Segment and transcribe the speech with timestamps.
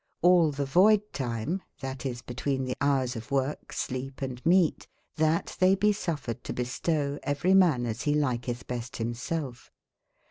[0.23, 5.59] Hll tbe voide time, tbat is betwene tbe boures of worke, slepe, and meate, tbat
[5.59, 9.69] tbey be suffered to bestowe, every man as be liNetb best bim selfe.